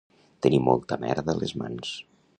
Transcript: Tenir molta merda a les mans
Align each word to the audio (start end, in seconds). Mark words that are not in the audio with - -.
Tenir 0.45 0.61
molta 0.69 0.99
merda 1.05 1.37
a 1.37 1.39
les 1.43 1.57
mans 1.65 1.97